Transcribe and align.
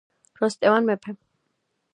როსტევან 0.39 0.89
მეფე. 0.89 1.17